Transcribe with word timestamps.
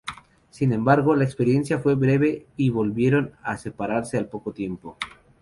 Sin 0.49 0.73
embargo, 0.73 1.15
la 1.15 1.25
experiencia 1.25 1.77
fue 1.77 1.93
breve 1.93 2.47
y 2.57 2.71
volvieron 2.71 3.33
a 3.43 3.55
separarse 3.57 4.17
al 4.17 4.29
poco 4.29 4.51
tiempo. 4.51 4.97